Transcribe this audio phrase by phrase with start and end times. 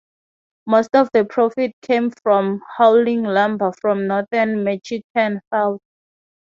[0.65, 5.79] Most of the profit came from hauling lumber from northern Michigan south.